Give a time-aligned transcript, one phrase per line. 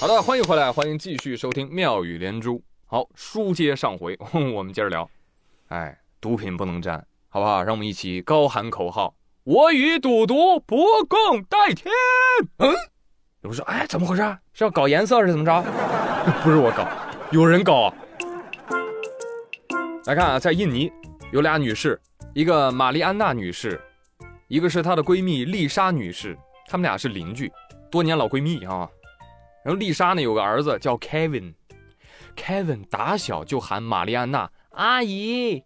[0.00, 2.62] 好的，欢迎回来，欢迎继续收听妙语连珠。
[2.86, 4.18] 好，书接上回，
[4.54, 5.06] 我们接着聊。
[5.68, 7.62] 哎，毒品不能沾，好不好？
[7.62, 9.14] 让我们一起高喊口号：
[9.44, 11.92] 我与赌毒不共戴天。
[12.56, 12.72] 嗯，
[13.42, 14.22] 有人说，哎，怎么回事？
[14.54, 15.62] 是要搞颜色是怎么着？
[16.42, 16.88] 不是我搞，
[17.30, 17.92] 有人搞。
[20.06, 20.90] 来看啊，在印尼
[21.30, 22.00] 有俩女士，
[22.32, 23.78] 一个玛丽安娜女士，
[24.48, 26.34] 一个是她的闺蜜丽莎女士，
[26.66, 27.52] 她们俩是邻居，
[27.90, 28.88] 多年老闺蜜啊。
[29.62, 35.62] 然后丽莎呢有个儿子叫 Kevin，Kevin 打小就喊玛丽安娜阿姨。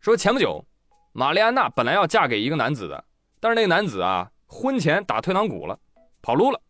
[0.00, 0.64] 说前不久，
[1.12, 3.04] 玛丽安娜本来要嫁给一个男子的，
[3.38, 5.78] 但是那个男子啊婚前打退堂鼓了，
[6.22, 6.60] 跑路了，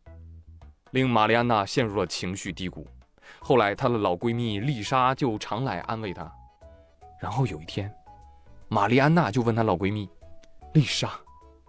[0.93, 2.87] 令玛丽安娜陷入了情绪低谷。
[3.41, 6.31] 后来她的老闺蜜丽莎就常来安慰她。
[7.21, 7.93] 然后有一天，
[8.69, 10.09] 玛丽安娜就问她老闺蜜
[10.75, 11.11] 丽莎。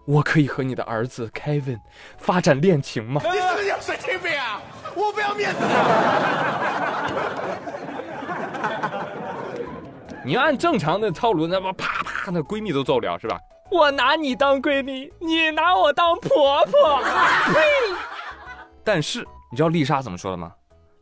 [0.04, 1.78] 我可以和你的儿子 Kevin
[2.18, 3.20] 发展恋情吗？
[3.24, 4.60] 你是不是有神经病啊！
[4.94, 5.60] 我不要面子。
[10.24, 13.38] 你按正常的套路，那么啪啪，那闺蜜都做不了是吧？
[13.70, 16.98] 我拿你当闺蜜，你拿我当婆婆。
[17.52, 17.60] 呸
[18.84, 20.52] 但是你知道丽莎怎么说的吗？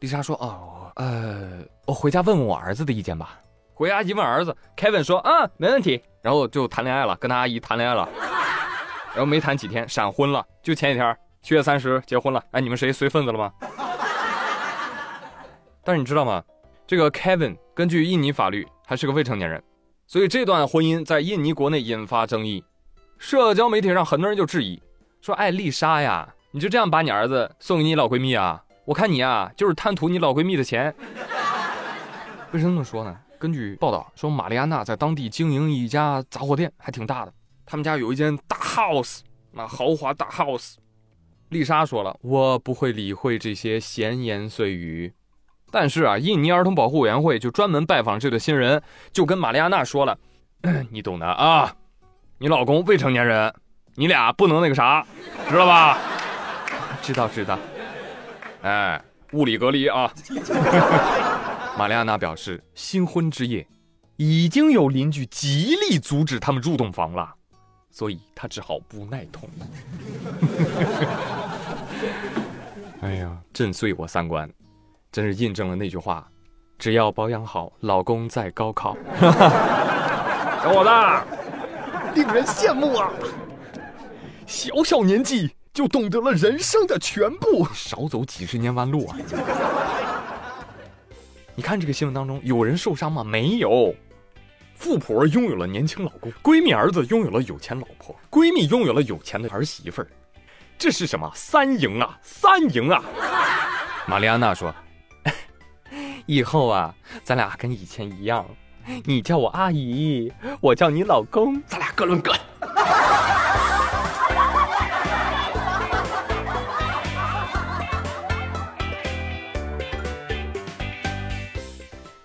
[0.01, 3.39] 丽莎说：“哦，呃，我回家问问我儿子的意见吧。”
[3.75, 8.09] 回家一问儿子，Kevin 说：“啊，没问题。”然后就谈恋爱了，跟他阿姨谈恋爱了。
[9.11, 10.45] 然后没谈几天，闪婚了。
[10.63, 12.43] 就前几天，七月三十结婚了。
[12.53, 13.53] 哎，你们谁随份子了吗？
[15.83, 16.43] 但是你知道吗？
[16.87, 19.63] 这个 Kevin 根据印尼法律还是个未成年人，
[20.07, 22.63] 所以这段婚姻在印尼国内引发争议。
[23.19, 24.83] 社交媒体上很多人就质疑
[25.21, 28.63] 说：“哎，丽莎呀，你就这样把你儿子送给你老闺蜜啊？
[28.85, 30.95] 我看你啊，就是贪图你老闺蜜的钱。”
[32.53, 33.17] 为什么这么说呢？
[33.39, 37.33] 根据报道说，玛丽安娜在当地经营一家杂货店，还挺大的。
[37.71, 39.21] 他们家有一间大 house，
[39.53, 40.75] 那豪华大 house。
[41.51, 45.13] 丽莎说了，我不会理会这些闲言碎语。
[45.71, 48.83] 但是啊，印尼儿童保护委员会就专门拜访这对新人，
[49.13, 50.19] 就跟玛丽安娜说了
[50.91, 51.73] ：“你懂的啊，
[52.39, 53.55] 你老公未成年人，
[53.95, 55.07] 你俩不能那个啥，
[55.49, 55.97] 知道吧？”
[57.01, 57.57] 知道知道。
[58.63, 60.13] 哎，物理隔离啊。
[61.79, 63.65] 玛丽安娜表示，新婚之夜
[64.17, 67.37] 已经有邻居极力阻止他们入洞房了。
[67.91, 69.63] 所以他只好无奈同意。
[73.03, 74.51] 哎呀，震碎我三观，
[75.11, 76.29] 真是印证了那句话：
[76.79, 78.97] 只要保养好，老公在高考。
[80.63, 80.91] 小伙子，
[82.15, 83.11] 令人羡慕啊！
[84.47, 89.17] 小小年纪就懂得了人生的全部，少走几十年弯路啊！
[91.55, 93.25] 你看这个新闻当中，有人受伤吗？
[93.25, 93.95] 没有。
[94.81, 100.09] 富婆拥有了年轻老公，闺蜜儿子拥有了有钱老婆，闺蜜拥有了有钱的儿媳妇儿，
[100.79, 102.19] 这是什么三赢啊？
[102.23, 103.05] 三赢啊！
[104.07, 104.75] 玛丽安娜说
[106.25, 108.47] ：“以后啊，咱俩跟以前一样，
[109.05, 110.33] 你叫我阿姨，
[110.63, 112.35] 我叫你老公，咱俩各论各。”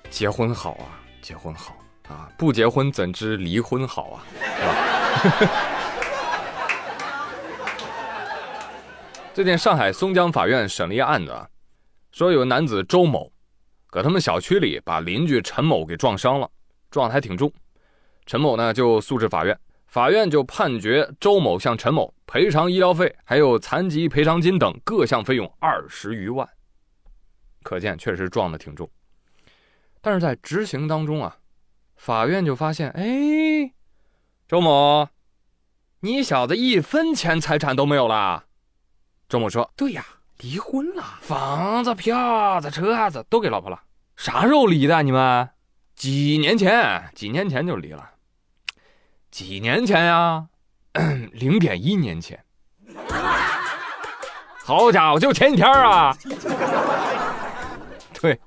[0.10, 1.76] 结婚好啊，结婚好。
[2.08, 4.24] 啊，不结婚怎知离婚好啊，
[5.24, 5.52] 是吧？
[9.34, 11.36] 最近上海松江法院审了一案子，
[12.12, 13.32] 说有男子周某，
[13.88, 16.50] 搁他们小区里把邻居陈某给撞伤了，
[16.90, 17.52] 撞的还挺重。
[18.26, 26.48] 陈某呢就诉至法院，法院就判决周某向陈某赔偿医疗费，还有残疾赔偿金等各项费用二十余万。
[27.62, 28.90] 可见确实撞的挺重，
[30.00, 31.36] 但是在执行当中啊。
[31.96, 33.74] 法院就发现，哎，
[34.48, 35.08] 周某，
[36.02, 38.44] 你小子一分钱财产都没有了。
[39.28, 40.06] 周某说：“对呀，
[40.40, 43.82] 离婚了，房子、票子、车子都给老婆了。
[44.16, 45.02] 啥时候离的？
[45.02, 45.50] 你们？
[45.96, 47.10] 几年前？
[47.16, 48.12] 几年前就离了。
[49.32, 50.48] 几年前呀？
[51.34, 52.44] 零点一年前。
[54.64, 56.16] 好家伙，就前几天啊！
[58.22, 58.40] 对，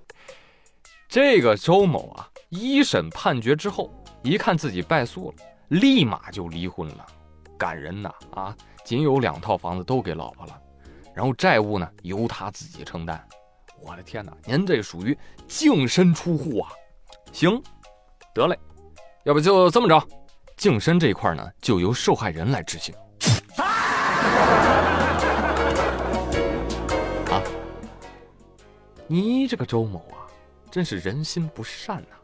[1.08, 3.92] 这个周某啊。”一审判决之后，
[4.22, 5.36] 一看自己败诉了，
[5.68, 7.04] 立马就离婚了，
[7.58, 8.56] 感人呐啊！
[8.86, 10.58] 仅有两套房子都给老婆了，
[11.14, 13.22] 然后债务呢由他自己承担。
[13.82, 15.16] 我的天哪，您这属于
[15.46, 16.70] 净身出户啊！
[17.32, 17.62] 行，
[18.34, 18.58] 得嘞，
[19.24, 20.02] 要不就这么着，
[20.56, 22.94] 净身这一块呢就由受害人来执行。
[27.30, 27.42] 啊，
[29.06, 30.24] 你这个周某啊，
[30.70, 32.16] 真是人心不善呐！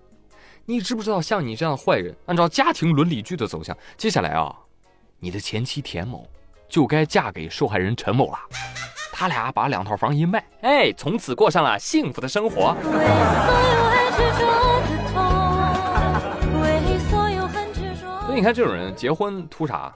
[0.67, 4.51] 你知不知道，像你这样的坏人，按照家庭伦理剧的走向，接下来啊，
[5.19, 6.27] 你的前妻田某
[6.71, 8.39] 就该嫁给受害人陈某了。
[9.13, 12.75] 他俩把两套房一卖，哎，从此过上了幸福的生活。
[18.25, 19.95] 所以你看，这种人结婚图啥？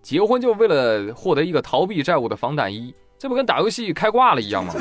[0.00, 4.72] 结婚就为了获得一个逃避债务的防弹衣，这不跟打游戏开挂了一样吗？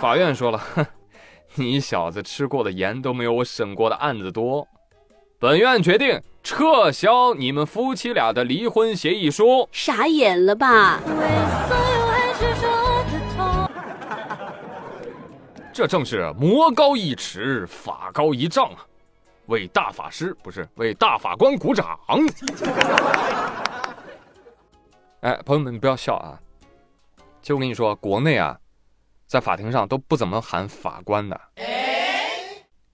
[0.00, 0.86] 法院说了，哼，
[1.54, 4.68] 你小子吃过的盐都没有我审过的案子多。
[5.38, 9.68] 本院决定撤销你们夫妻俩的离婚协议书。
[9.72, 11.00] 傻眼了吧？
[15.72, 18.84] 这正是魔高一尺，法高一丈啊！
[19.46, 21.98] 为大法师不是为大法官鼓掌。
[25.20, 26.38] 哎，朋友们，你不要笑啊！
[27.40, 28.58] 其实我跟你说，国内啊，
[29.30, 31.40] 在法庭上都不怎么喊法官的。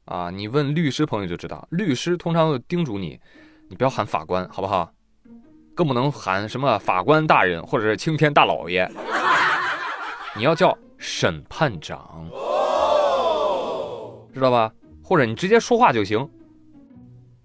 [0.05, 3.19] 啊，你问律师朋友就知道，律师通常会叮嘱你，
[3.71, 4.93] 你不要喊法官，好不好？
[5.75, 8.87] 更不能喊什么法官大人或者是青天大老爷，
[10.37, 12.29] 你要叫审判长，
[14.35, 14.71] 知道吧？
[15.03, 16.19] 或者你直接说话就行。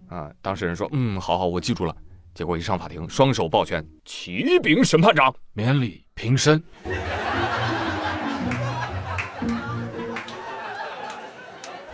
[0.10, 1.96] 啊，当事人说，嗯，好好，我记住了。
[2.34, 6.62] 结果一上法庭，双手抱拳，启禀审判长，免礼平身。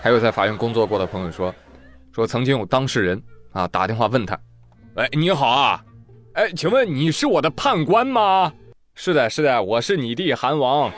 [0.08, 1.54] 还有在法院工作过的朋友说，
[2.14, 3.22] 说曾经有当事人
[3.52, 4.40] 啊打电话问他，
[4.96, 5.84] 哎，你好啊，
[6.32, 8.54] 哎，请问你是我的判官吗？
[8.96, 10.90] 是的，是的，我是你弟韩王。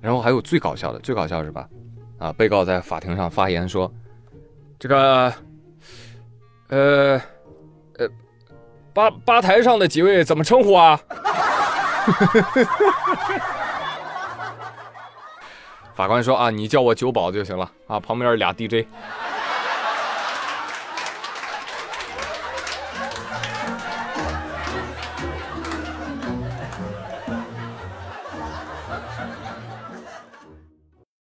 [0.00, 1.68] 然后还有最搞笑的，最搞笑是吧？
[2.18, 3.88] 啊，被告在法庭上发言说，
[4.80, 5.32] 这个，
[6.70, 7.22] 呃，
[7.98, 8.08] 呃，
[8.92, 11.00] 吧吧台上的几位怎么称呼啊？
[15.94, 18.00] 法官说啊，你叫我酒保就行了啊。
[18.00, 18.86] 旁边俩 DJ。